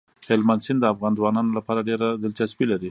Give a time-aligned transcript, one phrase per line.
[0.29, 2.79] هلمند سیند د افغان ځوانانو لپاره ډېره دلچسپي لري.